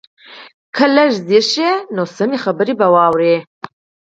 که 0.75 0.85
لږ 0.95 1.11
ځير 1.27 1.43
شو 1.51 1.71
نو 1.95 2.03
سمې 2.17 2.37
خبرې 2.43 2.73
به 2.79 2.87
واورو. 2.93 3.35